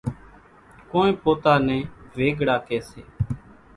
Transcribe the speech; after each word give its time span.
ڪونئين 0.89 1.13
پوتا 1.23 1.53
نين 1.67 1.81
ويڳڙا 2.17 2.55
ڪيَ 2.67 2.77
سي۔ 2.89 3.01